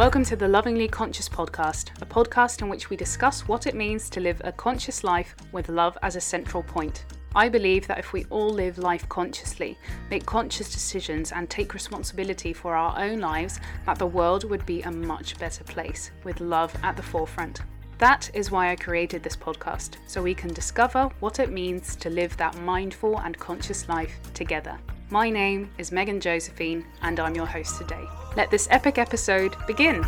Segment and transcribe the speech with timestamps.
[0.00, 4.08] Welcome to the Lovingly Conscious podcast, a podcast in which we discuss what it means
[4.08, 7.04] to live a conscious life with love as a central point.
[7.34, 9.76] I believe that if we all live life consciously,
[10.10, 14.80] make conscious decisions, and take responsibility for our own lives, that the world would be
[14.80, 17.60] a much better place with love at the forefront.
[17.98, 22.08] That is why I created this podcast, so we can discover what it means to
[22.08, 24.78] live that mindful and conscious life together.
[25.12, 28.04] My name is Megan Josephine, and I'm your host today.
[28.36, 30.04] Let this epic episode begin.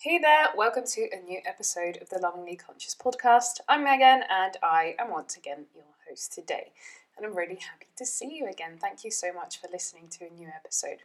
[0.00, 3.60] Hey there, welcome to a new episode of the Lovingly Conscious podcast.
[3.68, 6.72] I'm Megan, and I am once again your host today.
[7.16, 8.78] And I'm really happy to see you again.
[8.80, 11.04] Thank you so much for listening to a new episode.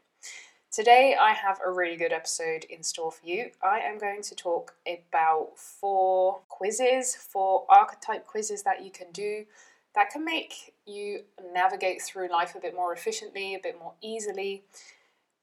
[0.73, 3.51] Today, I have a really good episode in store for you.
[3.61, 9.45] I am going to talk about four quizzes, four archetype quizzes that you can do
[9.93, 14.63] that can make you navigate through life a bit more efficiently, a bit more easily.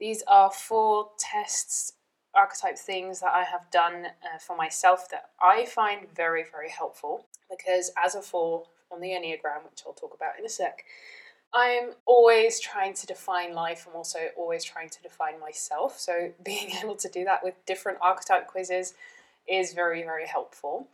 [0.00, 1.92] These are four tests,
[2.34, 7.26] archetype things that I have done uh, for myself that I find very, very helpful
[7.48, 10.82] because as a four on the Enneagram, which I'll talk about in a sec,
[11.52, 13.86] I'm always trying to define life.
[13.88, 15.98] I'm also always trying to define myself.
[15.98, 18.94] So being able to do that with different archetype quizzes
[19.48, 20.88] is very, very helpful.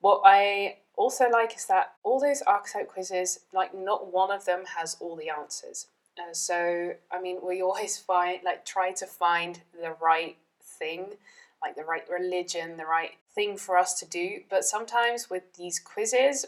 [0.00, 4.64] What I also like is that all those archetype quizzes, like not one of them
[4.76, 5.86] has all the answers.
[6.18, 11.14] Uh, so I mean, we always find like try to find the right thing,
[11.62, 14.40] like the right religion, the right thing for us to do.
[14.50, 16.44] But sometimes with these quizzes,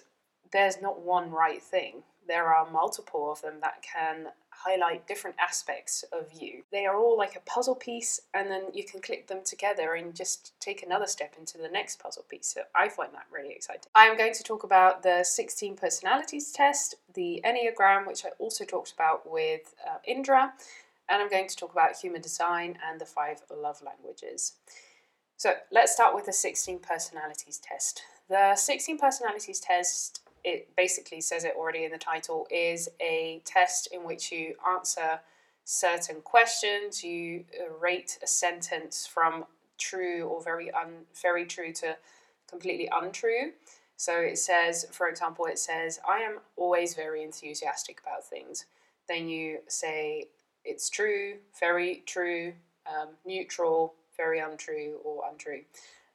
[0.53, 6.05] there's not one right thing there are multiple of them that can highlight different aspects
[6.13, 6.63] of you.
[6.71, 10.15] They are all like a puzzle piece, and then you can click them together and
[10.15, 12.47] just take another step into the next puzzle piece.
[12.47, 13.91] So I find that really exciting.
[13.95, 18.65] I am going to talk about the 16 personalities test, the Enneagram, which I also
[18.65, 20.53] talked about with uh, Indra,
[21.09, 24.55] and I'm going to talk about human design and the five love languages.
[25.37, 28.03] So let's start with the 16 personalities test.
[28.29, 33.89] The 16 personalities test it basically says it already in the title, is a test
[33.93, 35.21] in which you answer
[35.65, 37.03] certain questions.
[37.03, 37.45] You
[37.81, 39.47] rate a sentence from
[39.79, 41.97] true or very un, very true to
[42.49, 43.53] completely untrue.
[43.97, 48.67] So it says, for example, it says, I am always very enthusiastic about things.
[49.09, 50.29] Then you say,
[50.65, 52.55] it's true, very true,
[52.87, 55.63] um, neutral, very untrue, or untrue.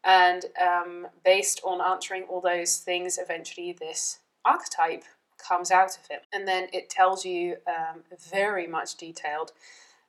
[0.04, 5.04] And um, based on answering all those things, eventually this archetype
[5.38, 6.24] comes out of it.
[6.34, 8.02] And then it tells you um,
[8.32, 9.52] very much detailed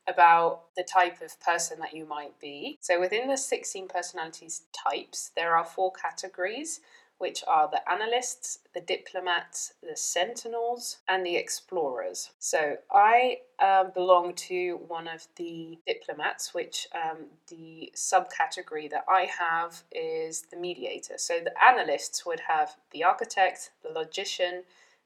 [0.09, 2.79] about the type of person that you might be.
[2.81, 6.81] So within the 16 personalities types, there are four categories
[7.21, 12.31] which are the analysts, the diplomats, the sentinels, and the explorers.
[12.39, 19.29] So I uh, belong to one of the diplomats, which um, the subcategory that I
[19.39, 21.19] have is the mediator.
[21.19, 24.63] So the analysts would have the architect, the logician,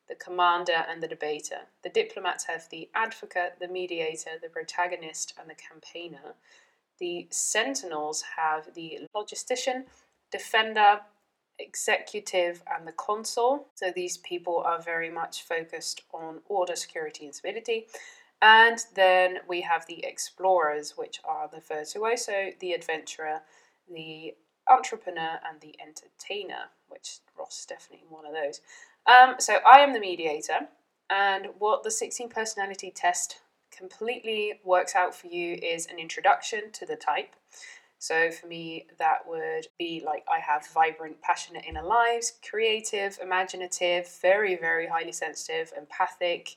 [0.08, 1.62] the commander, and the debater.
[1.82, 6.36] The diplomats have the advocate, the mediator, the protagonist, and the campaigner.
[7.00, 9.86] The sentinels have the logistician,
[10.30, 11.00] defender,
[11.58, 13.68] executive and the consul.
[13.74, 17.86] So these people are very much focused on order, security, and stability.
[18.42, 23.40] And then we have the explorers, which are the virtuoso, the adventurer,
[23.92, 24.34] the
[24.68, 28.60] entrepreneur, and the entertainer, which Ross is definitely one of those.
[29.06, 30.68] Um, so I am the mediator,
[31.10, 33.40] and what the 16 personality test
[33.70, 37.34] completely works out for you is an introduction to the type.
[38.04, 44.06] So for me, that would be like I have vibrant, passionate inner lives, creative, imaginative,
[44.20, 46.50] very, very highly sensitive, empathic.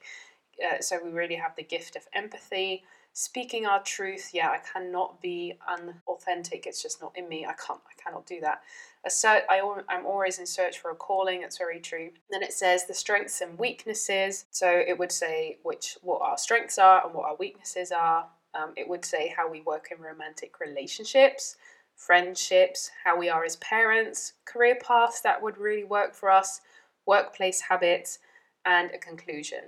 [0.61, 2.84] Uh, so we really have the gift of empathy.
[3.14, 6.67] Speaking our truth, yeah, I cannot be unauthentic.
[6.67, 7.46] It's just not in me.
[7.46, 7.79] I can't.
[7.79, 8.61] I cannot do that.
[9.05, 9.43] Assert.
[9.50, 11.40] I, I'm always in search for a calling.
[11.40, 12.09] That's very true.
[12.29, 14.43] Then it says the strengths and weaknesses.
[14.52, 18.28] So it would say which what our strengths are and what our weaknesses are.
[18.57, 21.57] Um, it would say how we work in romantic relationships,
[21.95, 26.61] friendships, how we are as parents, career paths that would really work for us,
[27.05, 28.19] workplace habits,
[28.65, 29.63] and a conclusion.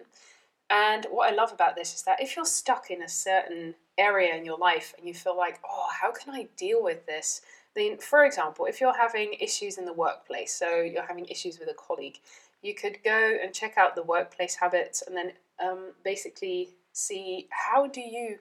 [0.69, 4.35] And what I love about this is that if you're stuck in a certain area
[4.35, 7.41] in your life and you feel like, oh, how can I deal with this?
[7.75, 11.69] Then, for example, if you're having issues in the workplace, so you're having issues with
[11.69, 12.19] a colleague,
[12.61, 15.31] you could go and check out the workplace habits and then
[15.63, 18.37] um, basically see how do you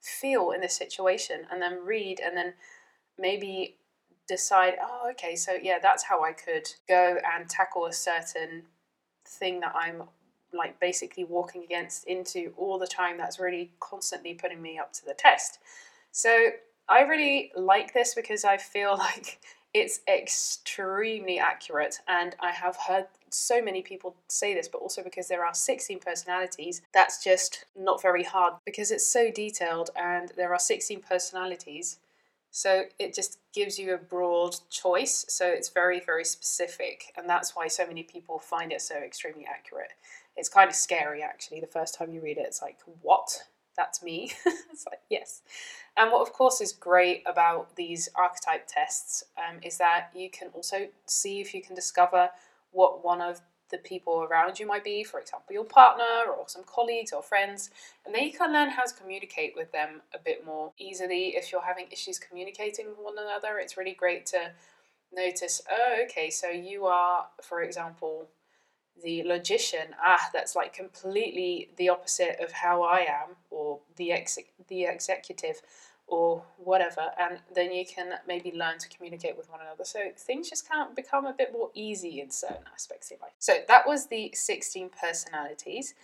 [0.00, 2.54] feel in this situation and then read and then
[3.18, 3.76] maybe
[4.26, 8.62] decide, oh, okay, so yeah, that's how I could go and tackle a certain
[9.26, 10.04] thing that I'm
[10.52, 15.04] like basically walking against into all the time that's really constantly putting me up to
[15.04, 15.58] the test.
[16.12, 16.50] So
[16.88, 19.40] I really like this because I feel like
[19.74, 25.28] it's extremely accurate and I have heard so many people say this but also because
[25.28, 30.52] there are 16 personalities that's just not very hard because it's so detailed and there
[30.52, 31.98] are 16 personalities.
[32.50, 37.54] So it just gives you a broad choice so it's very very specific and that's
[37.54, 39.92] why so many people find it so extremely accurate.
[40.36, 41.60] It's kind of scary actually.
[41.60, 43.44] The first time you read it it's like what
[43.78, 44.30] that's me
[44.70, 45.40] it's like yes
[45.96, 50.48] and what of course is great about these archetype tests um, is that you can
[50.48, 52.28] also see if you can discover
[52.72, 53.40] what one of
[53.70, 57.70] the people around you might be, for example, your partner or some colleagues or friends,
[58.06, 61.36] and then you can learn how to communicate with them a bit more easily.
[61.36, 64.52] If you're having issues communicating with one another, it's really great to
[65.12, 68.28] notice, oh, okay, so you are, for example,
[69.02, 69.94] the logician.
[70.02, 75.62] Ah, that's like completely the opposite of how I am, or the ex- the executive
[76.08, 79.84] or whatever, and then you can maybe learn to communicate with one another.
[79.84, 83.32] So things just can't become a bit more easy in certain aspects of life.
[83.38, 85.94] So that was the 16 personalities.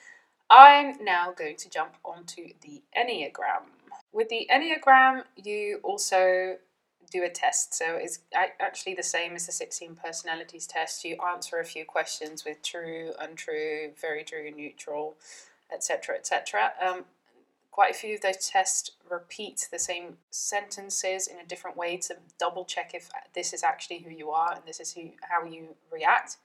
[0.50, 3.64] I'm now going to jump onto the Enneagram.
[4.12, 6.56] With the Enneagram, you also
[7.14, 7.74] do a test.
[7.74, 8.18] So it's
[8.60, 11.04] actually the same as the 16 personalities test.
[11.04, 15.14] You answer a few questions with true, untrue, very true, neutral,
[15.72, 16.72] etc., etc.
[16.84, 17.04] Um,
[17.70, 22.16] quite a few of those tests repeat the same sentences in a different way to
[22.38, 25.68] double check if this is actually who you are and this is who, how you
[25.92, 26.38] react.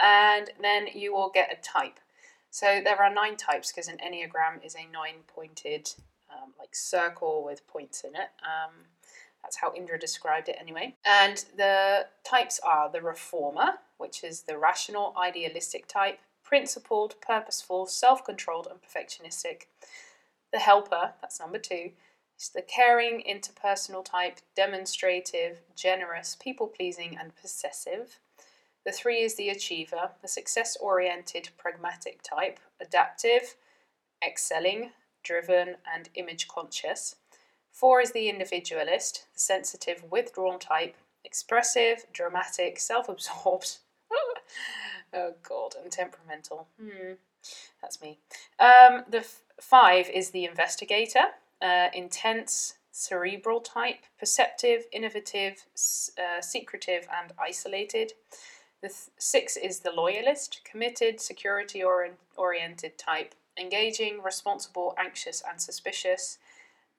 [0.00, 2.00] And then you will get a type.
[2.50, 5.94] So there are nine types because an Enneagram is a nine pointed
[6.28, 8.30] um, like circle with points in it.
[8.42, 8.72] Um,
[9.42, 10.94] that's how Indra described it anyway.
[11.04, 18.24] And the types are the reformer, which is the rational, idealistic type, principled, purposeful, self
[18.24, 19.66] controlled, and perfectionistic.
[20.52, 21.92] The helper, that's number two,
[22.38, 28.18] is the caring, interpersonal type, demonstrative, generous, people pleasing, and possessive.
[28.84, 33.54] The three is the achiever, the success oriented, pragmatic type, adaptive,
[34.26, 34.90] excelling,
[35.22, 37.16] driven, and image conscious.
[37.72, 43.78] Four is the individualist, the sensitive, withdrawn type, expressive, dramatic, self absorbed.
[45.14, 46.68] oh god, and temperamental.
[46.80, 47.14] Hmm,
[47.80, 48.18] that's me.
[48.60, 49.26] Um, the
[49.62, 51.26] Five is the investigator,
[51.62, 55.66] uh, intense, cerebral type, perceptive, innovative,
[56.18, 58.12] uh, secretive, and isolated.
[58.80, 61.80] The th- six is the loyalist, committed, security
[62.36, 66.38] oriented type, engaging, responsible, anxious, and suspicious.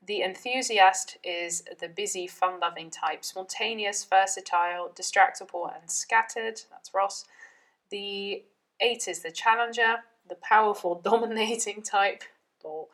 [0.06, 6.62] The enthusiast is the busy, fun loving type, spontaneous, versatile, distractible, and scattered.
[6.70, 7.26] That's Ross.
[7.90, 8.44] The
[8.82, 9.98] eight is the challenger,
[10.28, 12.24] the powerful, dominating type,
[12.66, 12.88] Oh,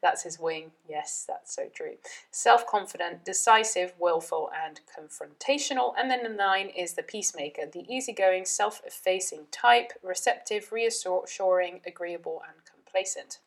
[0.00, 0.70] that's his wing.
[0.88, 1.96] Yes, that's so true.
[2.30, 5.92] Self confident, decisive, willful, and confrontational.
[5.98, 12.42] And then the nine is the peacemaker, the easygoing, self effacing type, receptive, reassuring, agreeable,
[12.46, 13.38] and complacent.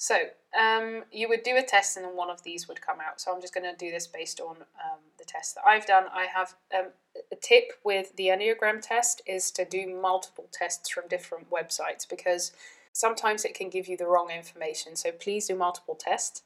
[0.00, 0.14] So,
[0.58, 3.20] um, you would do a test and then one of these would come out.
[3.20, 6.04] So, I'm just going to do this based on um, the test that I've done.
[6.14, 6.86] I have um,
[7.32, 12.52] a tip with the Enneagram test is to do multiple tests from different websites because
[12.92, 14.94] sometimes it can give you the wrong information.
[14.94, 16.42] So please do multiple tests.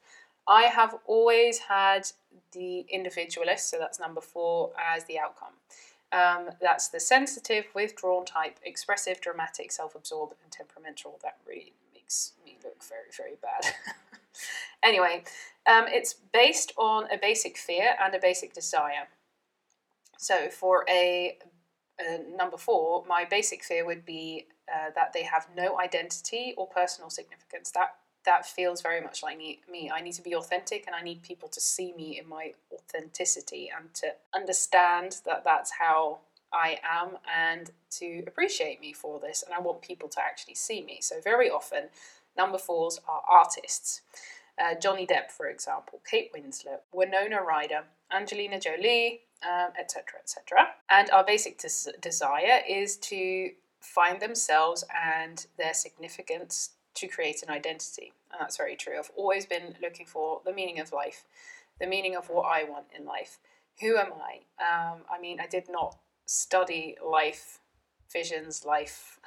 [0.49, 2.09] I have always had
[2.53, 5.53] the individualist, so that's number four, as the outcome.
[6.11, 11.19] Um, that's the sensitive, withdrawn type, expressive, dramatic, self absorbed, and temperamental.
[11.23, 12.33] That really makes
[12.65, 13.75] me look very, very bad.
[14.83, 15.25] anyway,
[15.67, 19.09] um, it's based on a basic fear and a basic desire.
[20.19, 21.39] So for a,
[22.01, 26.67] a number four, my basic fear would be uh, that they have no identity or
[26.67, 27.71] personal significance.
[27.73, 29.91] That that feels very much like me, me.
[29.93, 33.71] I need to be authentic and I need people to see me in my authenticity
[33.77, 36.21] and to understand that that's how
[36.53, 39.43] I am and to appreciate me for this.
[39.43, 40.99] And I want people to actually see me.
[41.01, 41.85] So, very often,
[42.37, 44.03] number fours are artists.
[44.59, 49.23] Uh, Johnny Depp, for example, Kate Winslet, Winona Ryder, Angelina Jolie,
[49.79, 50.61] etc., um, etc.
[50.61, 57.43] Et and our basic des- desire is to find themselves and their significance to create
[57.43, 58.13] an identity.
[58.31, 58.99] And that's very true.
[58.99, 61.25] I've always been looking for the meaning of life,
[61.81, 63.39] the meaning of what I want in life.
[63.81, 64.41] Who am I?
[64.63, 65.97] Um, I mean, I did not
[66.27, 67.59] study life
[68.13, 69.19] visions, life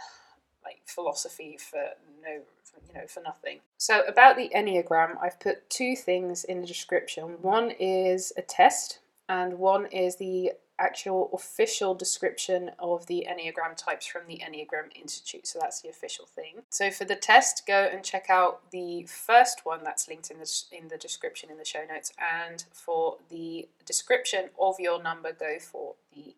[0.63, 1.89] like philosophy for
[2.24, 2.41] no,
[2.88, 3.60] you know, for nothing.
[3.77, 7.38] So about the Enneagram, I've put two things in the description.
[7.41, 14.05] One is a test, and one is the actual official description of the Enneagram types
[14.05, 15.48] from the Enneagram Institute.
[15.48, 16.63] So that's the official thing.
[16.70, 20.63] So for the test, go and check out the first one that's linked in the
[20.72, 25.58] in the description in the show notes, and for the description of your number, go
[25.60, 26.36] for the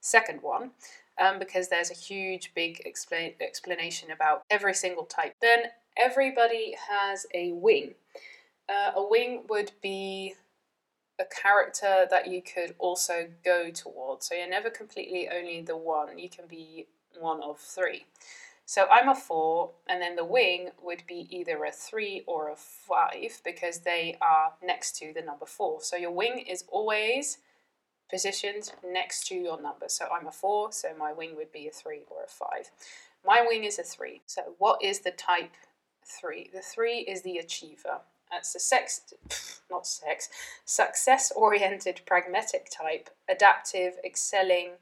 [0.00, 0.70] second one.
[1.20, 5.34] Um, because there's a huge, big explanation about every single type.
[5.42, 5.64] Then
[5.96, 7.94] everybody has a wing.
[8.68, 10.34] Uh, a wing would be
[11.18, 14.26] a character that you could also go towards.
[14.26, 16.86] So you're never completely only the one, you can be
[17.18, 18.06] one of three.
[18.64, 22.56] So I'm a four, and then the wing would be either a three or a
[22.56, 25.82] five because they are next to the number four.
[25.82, 27.38] So your wing is always
[28.12, 29.86] positioned next to your number.
[29.88, 32.70] So I'm a four, so my wing would be a three or a five.
[33.26, 34.20] My wing is a three.
[34.26, 35.52] So what is the type
[36.04, 36.50] three?
[36.52, 38.00] The three is the achiever.
[38.30, 39.12] That's the sex,
[39.70, 40.28] not sex,
[40.64, 44.72] success oriented, pragmatic type, adaptive, excelling,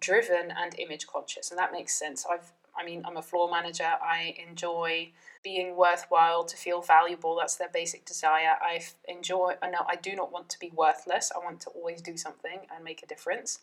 [0.00, 1.50] driven, and image conscious.
[1.50, 2.26] And that makes sense.
[2.28, 3.90] I've, I mean, I'm a floor manager.
[4.02, 5.10] I enjoy
[5.42, 7.36] being worthwhile, to feel valuable.
[7.36, 8.56] That's their basic desire.
[8.60, 11.30] I enjoy, no, I do not want to be worthless.
[11.34, 13.60] I want to always do something and make a difference.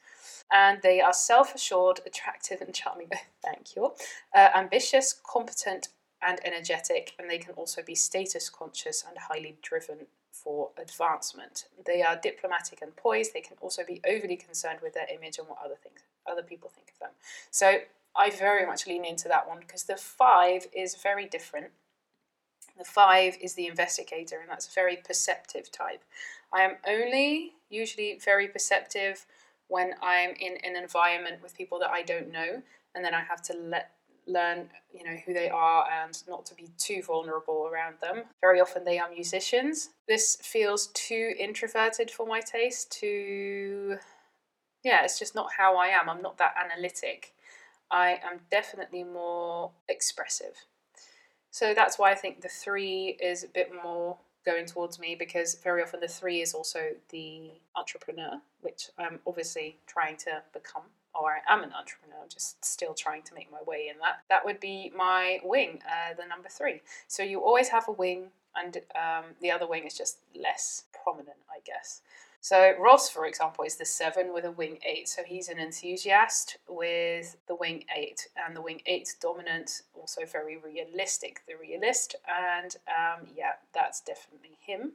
[0.52, 3.10] And they are self assured, attractive, and charming.
[3.44, 3.94] Thank you.
[4.34, 5.90] Uh, ambitious, competent,
[6.26, 11.66] and energetic, and they can also be status conscious and highly driven for advancement.
[11.86, 13.34] They are diplomatic and poised.
[13.34, 16.70] They can also be overly concerned with their image and what other things other people
[16.70, 17.10] think of them.
[17.52, 17.80] So
[18.16, 21.68] I very much lean into that one because the five is very different.
[22.78, 26.04] The five is the investigator, and that's a very perceptive type.
[26.52, 29.26] I am only usually very perceptive
[29.68, 32.62] when I'm in an environment with people that I don't know,
[32.94, 33.92] and then I have to let
[34.26, 38.62] learn you know who they are and not to be too vulnerable around them very
[38.62, 43.98] often they are musicians this feels too introverted for my taste too
[44.84, 47.34] yeah it's just not how i am i'm not that analytic
[47.92, 50.66] i am definitely more expressive
[51.52, 55.56] so that's why i think the three is a bit more going towards me because
[55.64, 60.84] very often the three is also the entrepreneur which i'm obviously trying to become
[61.16, 64.22] or I am an entrepreneur, just still trying to make my way in that.
[64.30, 66.82] That would be my wing, uh, the number three.
[67.08, 71.38] So you always have a wing, and um, the other wing is just less prominent,
[71.50, 72.02] I guess.
[72.44, 75.08] So Ross, for example, is the seven with a wing eight.
[75.08, 80.58] So he's an enthusiast with the wing eight, and the wing eight dominant, also very
[80.58, 82.18] realistic, the realist.
[82.28, 84.92] And um, yeah, that's definitely him.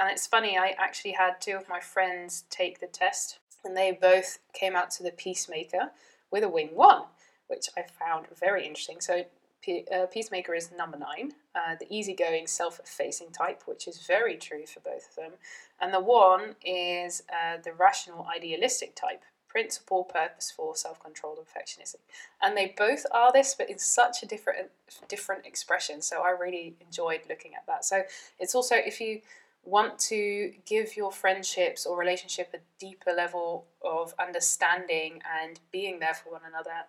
[0.00, 3.92] And it's funny, I actually had two of my friends take the test and they
[3.92, 5.92] both came out to the Peacemaker
[6.32, 7.02] with a wing one,
[7.46, 9.00] which I found very interesting.
[9.00, 9.26] So,
[9.68, 14.66] uh, Peacemaker is number nine, uh, the easygoing, self effacing type, which is very true
[14.66, 15.32] for both of them.
[15.80, 22.00] And the one is uh, the rational, idealistic type, principled, purposeful, self controlled, and perfectionistic.
[22.42, 24.70] And they both are this, but in such a different
[25.08, 26.00] different expression.
[26.00, 27.84] So I really enjoyed looking at that.
[27.84, 28.02] So
[28.38, 29.20] it's also if you
[29.64, 36.14] want to give your friendships or relationship a deeper level of understanding and being there
[36.14, 36.86] for one another,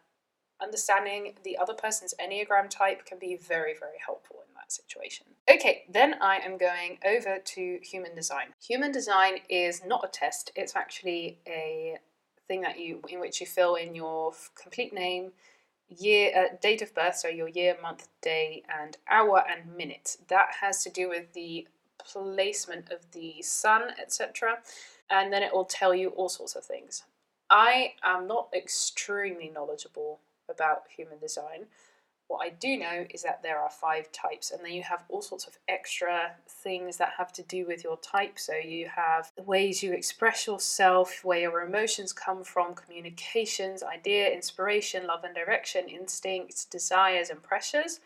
[0.61, 5.25] understanding the other person's Enneagram type can be very, very helpful in that situation.
[5.49, 8.47] Okay, then I am going over to human design.
[8.61, 11.97] Human design is not a test, it's actually a
[12.47, 15.31] thing that you in which you fill in your complete name
[15.87, 20.47] year uh, date of birth so your year month day and hour and minute that
[20.61, 21.67] has to do with the
[22.03, 24.57] placement of the sun, etc.
[25.09, 27.03] And then it will tell you all sorts of things.
[27.49, 30.19] I am not extremely knowledgeable
[30.51, 31.65] about human design.
[32.27, 35.21] What I do know is that there are five types, and then you have all
[35.21, 38.39] sorts of extra things that have to do with your type.
[38.39, 44.31] So you have the ways you express yourself, where your emotions come from, communications, idea,
[44.31, 47.99] inspiration, love and direction, instincts, desires, and pressures.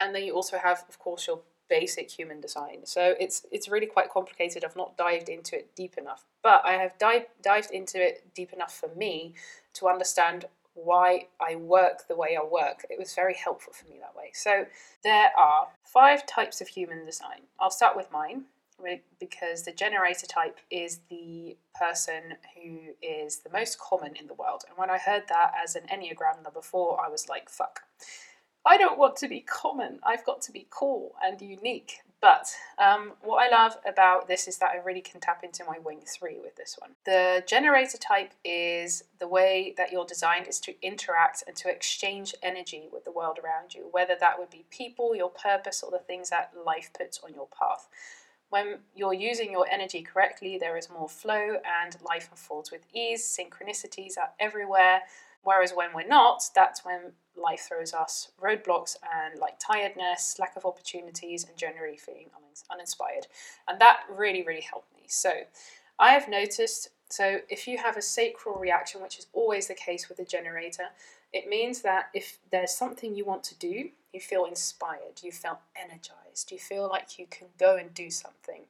[0.00, 2.78] And then you also have, of course, your basic human design.
[2.84, 4.64] So it's it's really quite complicated.
[4.64, 8.52] I've not dived into it deep enough, but I have dive, dived into it deep
[8.52, 9.34] enough for me
[9.74, 10.46] to understand
[10.84, 12.84] why I work the way I work.
[12.90, 14.30] It was very helpful for me that way.
[14.32, 14.66] So
[15.04, 17.42] there are five types of human design.
[17.58, 18.44] I'll start with mine
[19.18, 24.62] because the generator type is the person who is the most common in the world.
[24.68, 27.80] And when I heard that as an Enneagram number four, I was like, fuck.
[28.64, 29.98] I don't want to be common.
[30.04, 32.00] I've got to be cool and unique.
[32.20, 35.78] But um, what I love about this is that I really can tap into my
[35.78, 36.90] wing three with this one.
[37.04, 42.34] The generator type is the way that you're designed is to interact and to exchange
[42.42, 45.98] energy with the world around you, whether that would be people, your purpose, or the
[45.98, 47.88] things that life puts on your path.
[48.50, 53.22] When you're using your energy correctly, there is more flow and life unfolds with ease.
[53.24, 55.02] Synchronicities are everywhere.
[55.42, 60.64] Whereas when we're not, that's when life throws us roadblocks and like tiredness, lack of
[60.64, 62.26] opportunities, and generally feeling
[62.70, 63.26] uninspired.
[63.68, 65.04] And that really, really helped me.
[65.06, 65.30] So
[65.98, 70.08] I have noticed so if you have a sacral reaction, which is always the case
[70.08, 70.88] with a generator,
[71.32, 75.60] it means that if there's something you want to do, you feel inspired, you feel
[75.76, 78.62] energized, you feel like you can go and do something.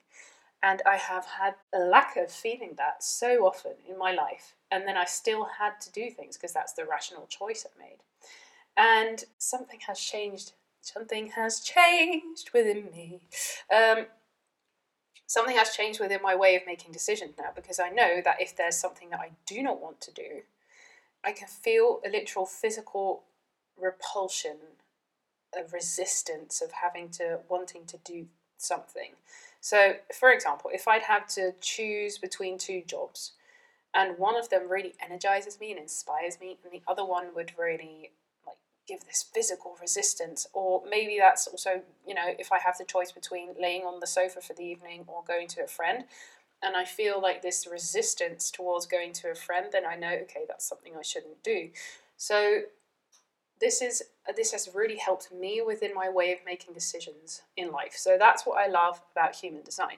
[0.62, 4.54] And I have had a lack of feeling that so often in my life.
[4.70, 7.98] And then I still had to do things because that's the rational choice I made.
[8.76, 10.52] And something has changed.
[10.80, 13.20] Something has changed within me.
[13.74, 14.06] Um,
[15.26, 18.56] something has changed within my way of making decisions now because I know that if
[18.56, 20.42] there's something that I do not want to do,
[21.22, 23.24] I can feel a literal physical
[23.80, 24.56] repulsion,
[25.54, 29.12] a resistance of having to wanting to do something.
[29.60, 33.32] So, for example, if I'd have to choose between two jobs,
[33.94, 37.52] and one of them really energizes me and inspires me, and the other one would
[37.58, 38.12] really
[38.46, 42.84] like give this physical resistance, or maybe that's also, you know, if I have the
[42.84, 46.04] choice between laying on the sofa for the evening or going to a friend,
[46.62, 50.44] and I feel like this resistance towards going to a friend, then I know, okay,
[50.46, 51.70] that's something I shouldn't do.
[52.16, 52.62] So
[53.60, 54.02] this is
[54.36, 57.94] this has really helped me within my way of making decisions in life.
[57.96, 59.96] So that's what I love about human design.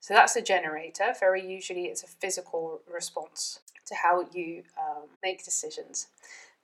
[0.00, 1.12] So that's a generator.
[1.18, 6.06] Very usually, it's a physical response to how you um, make decisions.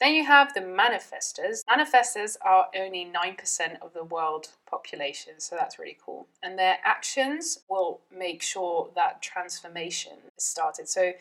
[0.01, 1.63] Then you have the manifestors.
[1.71, 6.27] Manifestors are only 9% of the world population, so that's really cool.
[6.43, 10.89] And their actions will make sure that transformation is started.
[10.89, 11.13] So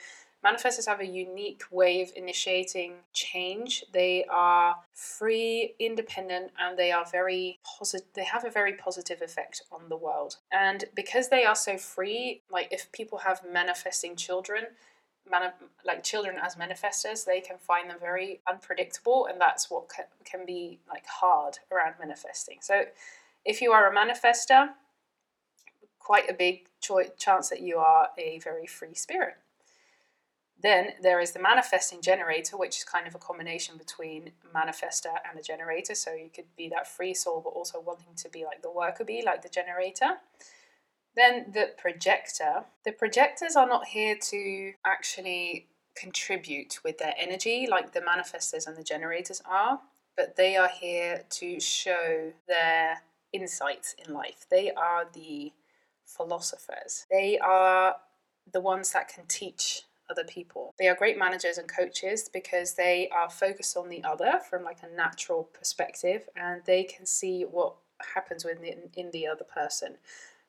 [0.43, 3.83] manifestors have a unique way of initiating change.
[3.93, 8.07] They are free, independent, and they are very positive.
[8.13, 10.37] They have a very positive effect on the world.
[10.51, 14.65] And because they are so free, like if people have manifesting children,
[15.85, 20.45] like children as manifestors, they can find them very unpredictable, and that's what can, can
[20.45, 22.57] be like hard around manifesting.
[22.61, 22.83] So,
[23.45, 24.69] if you are a manifestor,
[25.99, 29.35] quite a big cho- chance that you are a very free spirit.
[30.61, 35.37] Then there is the manifesting generator, which is kind of a combination between manifestor and
[35.37, 35.93] a generator.
[35.95, 39.03] So you could be that free soul, but also wanting to be like the worker
[39.03, 40.17] bee, like the generator.
[41.15, 42.65] Then the projector.
[42.85, 48.75] The projectors are not here to actually contribute with their energy like the manifestors and
[48.75, 49.79] the generators are,
[50.15, 54.45] but they are here to show their insights in life.
[54.49, 55.51] They are the
[56.05, 57.05] philosophers.
[57.11, 57.97] They are
[58.51, 60.73] the ones that can teach other people.
[60.77, 64.79] They are great managers and coaches because they are focused on the other from like
[64.83, 67.75] a natural perspective and they can see what
[68.15, 69.97] happens within in the other person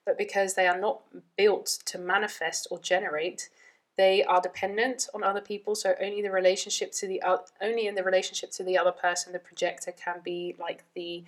[0.04, 1.02] but because they are not
[1.36, 3.48] built to manifest or generate,
[3.96, 5.74] they are dependent on other people.
[5.74, 7.22] So only the relationship to the
[7.60, 11.24] only in the relationship to the other person, the projector can be like the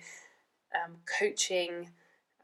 [0.73, 1.89] um, coaching.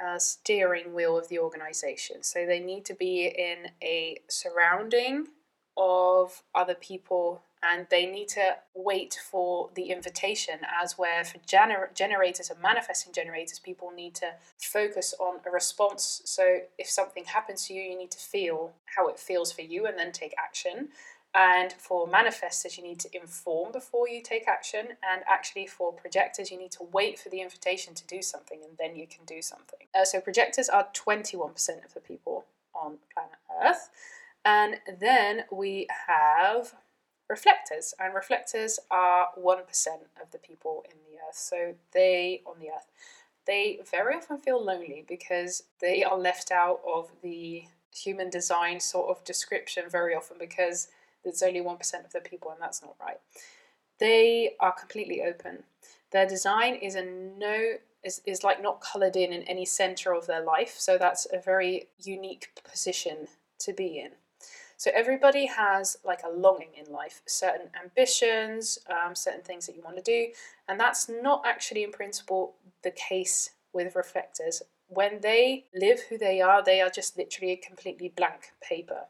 [0.04, 2.24] Uh, steering wheel of the organization.
[2.24, 5.28] So they need to be in a surrounding
[5.78, 11.94] of other people and they need to wait for the invitation as where for gener-
[11.96, 16.22] generators and manifesting generators people need to focus on a response.
[16.26, 19.86] So if something happens to you you need to feel how it feels for you
[19.86, 20.90] and then take action.
[21.36, 24.90] And for manifestors you need to inform before you take action.
[25.02, 28.78] And actually for projectors you need to wait for the invitation to do something and
[28.78, 29.88] then you can do something.
[29.96, 33.90] Uh, so projectors are 21% of the people on planet earth
[34.46, 36.74] and then we have
[37.30, 39.58] reflectors, and reflectors are 1%
[40.22, 41.36] of the people in the earth.
[41.36, 42.88] So they, on the earth,
[43.46, 47.64] they very often feel lonely because they are left out of the
[47.96, 50.88] human design sort of description very often because
[51.24, 53.20] there's only 1% of the people, and that's not right.
[54.00, 55.64] They are completely open.
[56.12, 60.28] Their design is a no is, is like not colored in in any center of
[60.28, 63.28] their life, so that's a very unique position
[63.60, 64.12] to be in.
[64.78, 69.82] So everybody has like a longing in life, certain ambitions, um, certain things that you
[69.84, 70.34] want to do,
[70.68, 74.62] and that's not actually in principle the case with reflectors.
[74.88, 79.06] When they live who they are, they are just literally a completely blank paper.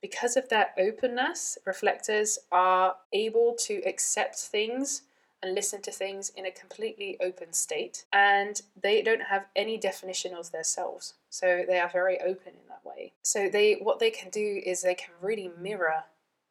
[0.00, 5.02] Because of their openness, reflectors are able to accept things
[5.42, 10.34] and listen to things in a completely open state, and they don't have any definition
[10.34, 11.14] of themselves.
[11.30, 13.12] So they are very open in that way.
[13.22, 16.04] So they what they can do is they can really mirror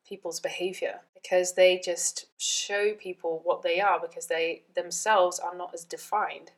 [0.07, 5.73] people's behavior because they just show people what they are because they themselves are not
[5.73, 6.51] as defined.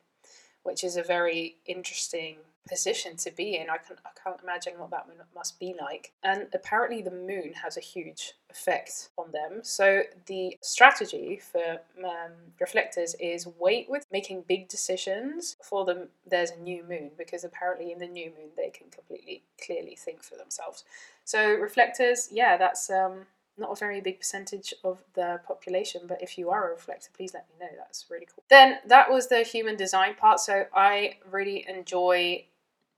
[0.62, 2.36] which is a very interesting
[2.68, 3.70] position to be in.
[3.70, 6.12] I can I can't imagine what that must be like.
[6.22, 9.60] And apparently, the moon has a huge effect on them.
[9.62, 16.08] So the strategy for um, reflectors is wait with making big decisions for them.
[16.26, 20.22] There's a new moon because apparently in the new moon they can completely clearly think
[20.22, 20.84] for themselves.
[21.24, 23.26] So reflectors, yeah, that's um,
[23.58, 27.34] not a very big percentage of the population, but if you are a reflector, please
[27.34, 27.72] let me know.
[27.76, 28.44] That's really cool.
[28.48, 30.40] Then that was the human design part.
[30.40, 32.44] So I really enjoy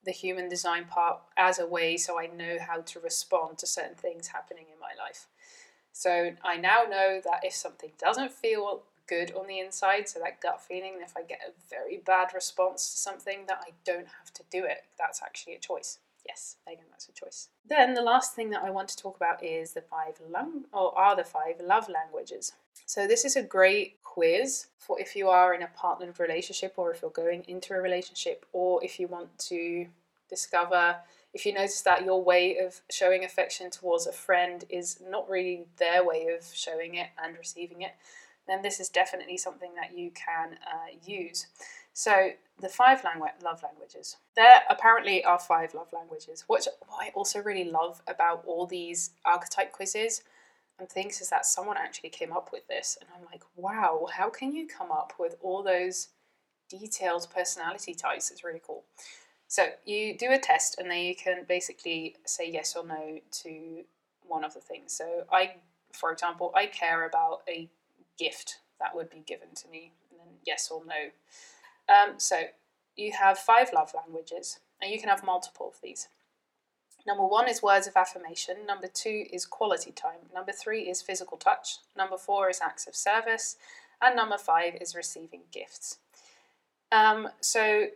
[0.05, 3.97] the human design part as a way so I know how to respond to certain
[3.97, 5.27] things happening in my life.
[5.93, 10.41] So I now know that if something doesn't feel good on the inside, so that
[10.41, 14.33] gut feeling, if I get a very bad response to something, that I don't have
[14.35, 14.85] to do it.
[14.99, 15.99] That's actually a choice.
[16.27, 17.49] Yes, Megan, that's a choice.
[17.67, 20.97] Then the last thing that I want to talk about is the five lang- or
[20.99, 22.53] are the five love languages.
[22.87, 26.93] So this is a great quiz for if you are in a partnered relationship or
[26.93, 29.87] if you're going into a relationship or if you want to
[30.29, 30.97] discover
[31.33, 35.67] if you notice that your way of showing affection towards a friend is not really
[35.79, 37.93] their way of showing it and receiving it,
[38.49, 41.47] then this is definitely something that you can uh, use.
[41.93, 44.17] So, the five language, love languages.
[44.37, 46.45] There apparently are five love languages.
[46.47, 50.23] Which what I also really love about all these archetype quizzes
[50.79, 54.31] and things is that someone actually came up with this, and I'm like, wow, how
[54.31, 56.09] can you come up with all those
[56.69, 58.31] detailed personality types?
[58.31, 58.85] It's really cool.
[59.47, 63.85] So you do a test, and then you can basically say yes or no to
[64.27, 64.93] one of the things.
[64.93, 65.57] So I,
[65.93, 67.69] for example, I care about a
[68.19, 71.11] gift that would be given to me, and then yes or no.
[71.91, 72.43] Um, so
[72.97, 76.09] you have five love languages, and you can have multiple of these.
[77.07, 78.67] Number one is words of affirmation.
[78.67, 80.29] Number two is quality time.
[80.35, 81.79] Number three is physical touch.
[81.97, 83.57] Number four is acts of service.
[84.03, 85.99] And number five is receiving gifts.
[86.93, 87.87] Um, so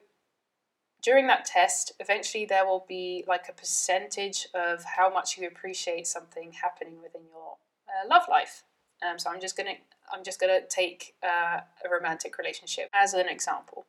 [1.03, 6.07] during that test, eventually there will be like a percentage of how much you appreciate
[6.07, 7.57] something happening within your
[7.89, 8.65] uh, love life.
[9.07, 9.75] Um, so I'm just gonna
[10.13, 13.87] I'm just gonna take uh, a romantic relationship as an example.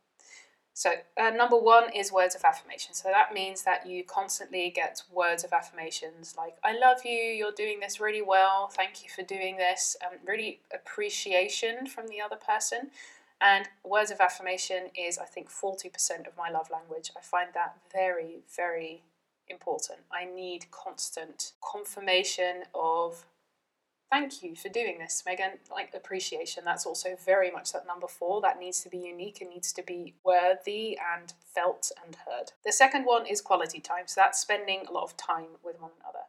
[0.74, 2.94] So, uh, number one is words of affirmation.
[2.94, 7.54] So, that means that you constantly get words of affirmations like, I love you, you're
[7.54, 12.36] doing this really well, thank you for doing this, um, really appreciation from the other
[12.36, 12.92] person.
[13.40, 17.12] And words of affirmation is, I think, 40% of my love language.
[17.18, 19.04] I find that very, very
[19.50, 20.00] important.
[20.12, 23.26] I need constant confirmation of
[24.12, 25.52] thank you for doing this, Megan.
[25.72, 28.42] Like appreciation, that's also very much that number four.
[28.42, 32.52] That needs to be unique and needs to be worthy and felt and heard.
[32.66, 34.08] The second one is quality time.
[34.08, 36.26] So that's spending a lot of time with one another.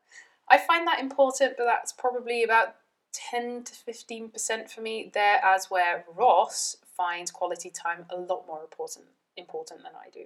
[0.48, 2.76] I find that important, but that's probably about
[3.12, 8.60] 10 to 15% for me there, as where Ross finds quality time a lot more
[8.60, 10.24] important important than I do.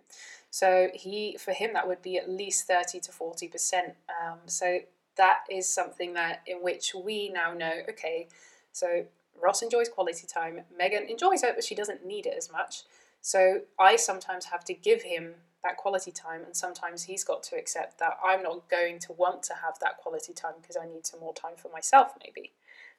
[0.51, 3.95] So he for him that would be at least 30 to 40%.
[4.09, 4.81] Um, so
[5.21, 8.27] that is something that in which we now know okay
[8.73, 9.05] so
[9.41, 12.83] ross enjoys quality time megan enjoys it but she doesn't need it as much.
[13.21, 17.57] So i sometimes have to give him that quality time and sometimes he's got to
[17.57, 21.05] accept that i'm not going to want to have that quality time because i need
[21.05, 22.53] some more time for myself maybe.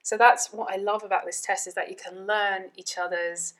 [0.04, 3.56] So that's what i love about this test is that you can learn each other's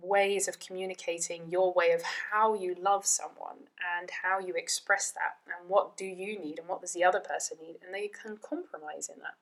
[0.00, 3.56] ways of communicating your way of how you love someone
[3.98, 7.20] and how you express that and what do you need and what does the other
[7.20, 9.34] person need and they can compromise in that.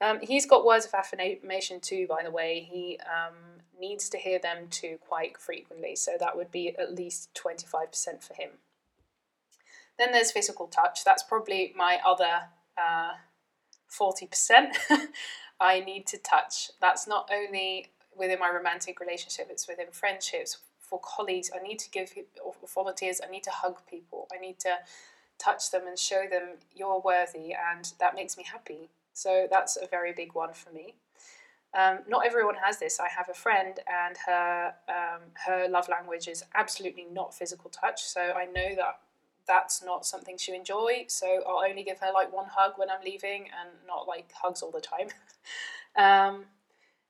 [0.00, 2.68] Um, he's got words of affirmation too by the way.
[2.70, 3.34] He um,
[3.78, 8.34] needs to hear them too quite frequently so that would be at least 25% for
[8.34, 8.50] him.
[9.98, 11.04] Then there's physical touch.
[11.04, 12.42] That's probably my other
[12.76, 13.14] uh,
[13.90, 14.76] 40%
[15.60, 16.70] i need to touch.
[16.80, 21.50] That's not only within my romantic relationship, it's within friendships, for colleagues.
[21.54, 22.12] I need to give,
[22.74, 24.26] volunteers, I need to hug people.
[24.34, 24.76] I need to
[25.38, 28.88] touch them and show them you're worthy, and that makes me happy.
[29.12, 30.94] So that's a very big one for me.
[31.74, 32.98] Um, not everyone has this.
[32.98, 38.02] I have a friend, and her um, her love language is absolutely not physical touch.
[38.02, 39.00] So I know that
[39.46, 41.04] that's not something she enjoy.
[41.08, 44.62] So I'll only give her like one hug when I'm leaving, and not like hugs
[44.62, 45.08] all the time.
[45.96, 46.44] um,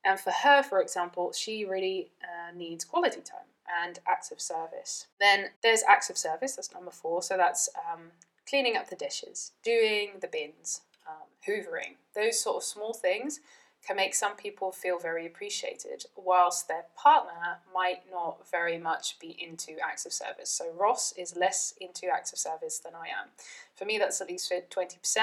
[0.09, 3.45] and for her, for example, she really uh, needs quality time
[3.85, 5.07] and acts of service.
[5.21, 7.23] Then there's acts of service, that's number four.
[7.23, 8.13] So that's um,
[8.49, 11.97] cleaning up the dishes, doing the bins, um, hoovering.
[12.15, 13.41] Those sort of small things
[13.87, 19.37] can make some people feel very appreciated, whilst their partner might not very much be
[19.39, 20.49] into acts of service.
[20.49, 23.29] So Ross is less into acts of service than I am.
[23.77, 25.19] For me, that's at least 20%.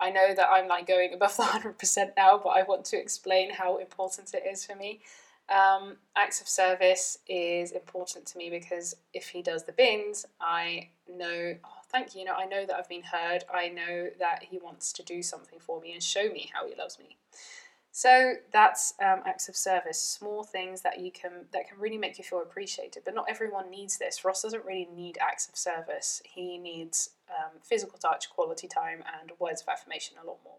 [0.00, 3.50] I know that I'm like going above the 100% now, but I want to explain
[3.50, 5.00] how important it is for me.
[5.48, 10.88] Um, acts of service is important to me because if he does the bins, I
[11.08, 13.44] know, oh, thank you, you know, I know that I've been heard.
[13.52, 16.74] I know that he wants to do something for me and show me how he
[16.74, 17.16] loves me.
[17.96, 22.18] So that's um, acts of service, small things that you can that can really make
[22.18, 23.04] you feel appreciated.
[23.06, 24.22] But not everyone needs this.
[24.22, 26.20] Ross doesn't really need acts of service.
[26.26, 30.58] He needs um, physical touch, quality time, and words of affirmation a lot more.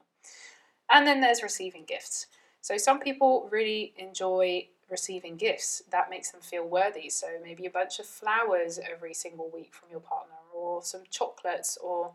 [0.90, 2.26] And then there's receiving gifts.
[2.62, 5.84] So some people really enjoy receiving gifts.
[5.92, 7.08] That makes them feel worthy.
[7.08, 11.78] So maybe a bunch of flowers every single week from your partner, or some chocolates,
[11.78, 12.14] or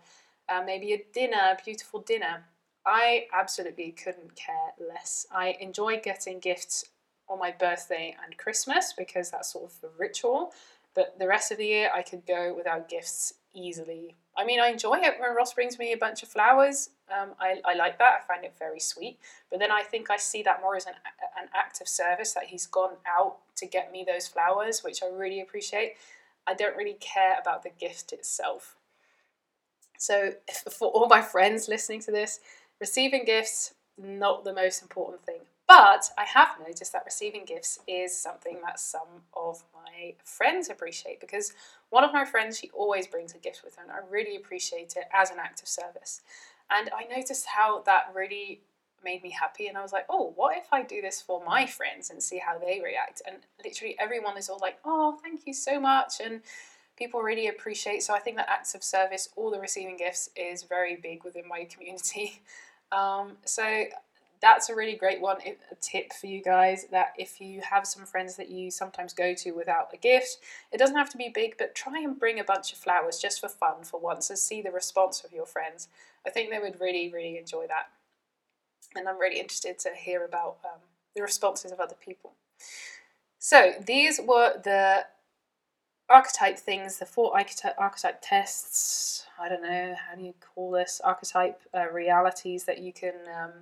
[0.49, 2.43] uh, maybe a dinner, a beautiful dinner.
[2.85, 5.27] I absolutely couldn't care less.
[5.31, 6.87] I enjoy getting gifts
[7.29, 10.53] on my birthday and Christmas because that's sort of the ritual.
[10.95, 14.16] But the rest of the year, I could go without gifts easily.
[14.37, 16.90] I mean, I enjoy it when Ross brings me a bunch of flowers.
[17.11, 18.21] Um, I, I like that.
[18.23, 19.18] I find it very sweet.
[19.51, 20.95] But then I think I see that more as an,
[21.40, 25.07] an act of service that he's gone out to get me those flowers, which I
[25.07, 25.95] really appreciate.
[26.47, 28.77] I don't really care about the gift itself.
[29.99, 30.33] So,
[30.71, 32.40] for all my friends listening to this,
[32.83, 35.38] Receiving gifts, not the most important thing.
[35.68, 41.21] But I have noticed that receiving gifts is something that some of my friends appreciate
[41.21, 41.53] because
[41.90, 44.97] one of my friends, she always brings a gift with her, and I really appreciate
[44.97, 46.23] it as an act of service.
[46.73, 48.62] And I noticed how that really
[49.05, 51.66] made me happy, and I was like, oh, what if I do this for my
[51.66, 53.23] friends and see how they react?
[53.25, 56.14] And literally everyone is all like, oh, thank you so much.
[56.18, 56.40] And
[56.97, 58.03] people really appreciate.
[58.03, 61.47] So I think that acts of service, all the receiving gifts, is very big within
[61.49, 62.42] my community.
[62.93, 63.85] Um, so
[64.43, 65.39] that's a really great one.
[65.47, 69.35] A tip for you guys that if you have some friends that you sometimes go
[69.35, 70.39] to without a gift,
[70.73, 73.41] it doesn't have to be big, but try and bring a bunch of flowers just
[73.41, 75.89] for fun for once and see the response of your friends.
[76.27, 77.91] I think they would really, really enjoy that.
[78.97, 80.81] And I'm really interested to hear about um,
[81.15, 82.33] the responses of other people.
[83.39, 85.07] So these were the
[86.09, 91.01] archetype things, the four archetype, archetype tests, I don't know, how do you call this,
[91.03, 93.53] archetype uh, realities that you can um,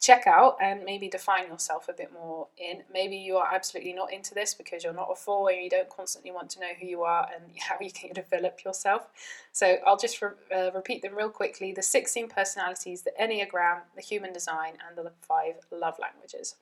[0.00, 2.82] check out and maybe define yourself a bit more in.
[2.92, 5.90] Maybe you are absolutely not into this because you're not a four and you don't
[5.90, 9.08] constantly want to know who you are and how you can develop yourself.
[9.52, 14.02] So I'll just re- uh, repeat them real quickly the 16 personalities, the Enneagram, the
[14.02, 16.56] human design, and the five love languages.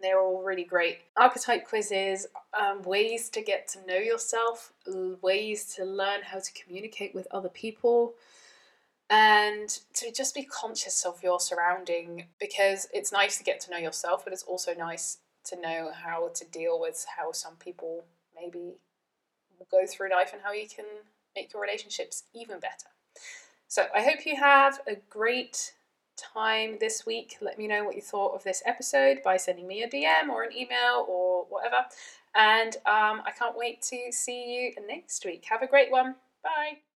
[0.00, 0.98] They're all really great.
[1.16, 2.26] Archetype quizzes,
[2.58, 4.72] um, ways to get to know yourself,
[5.20, 8.14] ways to learn how to communicate with other people,
[9.10, 13.76] and to just be conscious of your surrounding because it's nice to get to know
[13.76, 18.76] yourself, but it's also nice to know how to deal with how some people maybe
[19.70, 20.84] go through life and how you can
[21.34, 22.88] make your relationships even better.
[23.68, 25.74] So I hope you have a great
[26.20, 27.36] time this week.
[27.40, 30.42] Let me know what you thought of this episode by sending me a DM or
[30.42, 31.84] an email or whatever.
[32.34, 35.44] And um, I can't wait to see you next week.
[35.48, 36.14] Have a great one.
[36.42, 36.89] Bye.